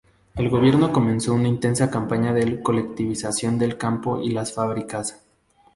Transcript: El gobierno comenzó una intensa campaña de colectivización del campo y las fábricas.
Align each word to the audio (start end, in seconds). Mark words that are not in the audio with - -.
El 0.33 0.49
gobierno 0.49 0.91
comenzó 0.91 1.35
una 1.35 1.47
intensa 1.47 1.91
campaña 1.91 2.33
de 2.33 2.63
colectivización 2.63 3.59
del 3.59 3.77
campo 3.77 4.19
y 4.19 4.31
las 4.31 4.51
fábricas. 4.51 5.23